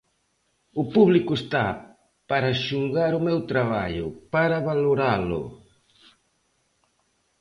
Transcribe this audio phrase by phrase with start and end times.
[0.81, 1.65] O público está
[2.29, 5.41] para xulgar o meu traballo, para valoralo.